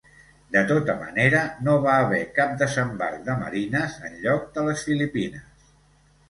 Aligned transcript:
De 0.53 0.61
tota 0.69 0.93
manera, 1.01 1.41
no 1.67 1.75
va 1.83 1.97
haver 2.05 2.21
cap 2.37 2.55
desembarc 2.63 3.21
de 3.29 3.37
marines 3.43 3.99
enlloc 4.11 4.49
de 4.57 4.65
les 4.71 4.87
Filipines. 4.89 5.71